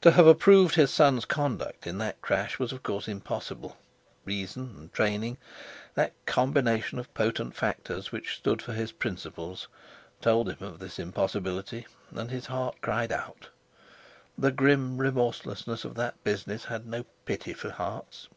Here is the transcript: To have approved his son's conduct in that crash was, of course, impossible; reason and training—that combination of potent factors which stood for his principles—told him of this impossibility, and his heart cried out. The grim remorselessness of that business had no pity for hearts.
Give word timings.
To 0.00 0.12
have 0.12 0.26
approved 0.26 0.76
his 0.76 0.90
son's 0.90 1.26
conduct 1.26 1.86
in 1.86 1.98
that 1.98 2.22
crash 2.22 2.58
was, 2.58 2.72
of 2.72 2.82
course, 2.82 3.06
impossible; 3.06 3.76
reason 4.24 4.74
and 4.78 4.90
training—that 4.94 6.14
combination 6.24 6.98
of 6.98 7.12
potent 7.12 7.54
factors 7.54 8.10
which 8.10 8.34
stood 8.36 8.62
for 8.62 8.72
his 8.72 8.92
principles—told 8.92 10.48
him 10.48 10.66
of 10.66 10.78
this 10.78 10.98
impossibility, 10.98 11.86
and 12.14 12.30
his 12.30 12.46
heart 12.46 12.76
cried 12.80 13.12
out. 13.12 13.50
The 14.38 14.52
grim 14.52 14.96
remorselessness 14.96 15.84
of 15.84 15.96
that 15.96 16.24
business 16.24 16.64
had 16.64 16.86
no 16.86 17.04
pity 17.26 17.52
for 17.52 17.72
hearts. 17.72 18.28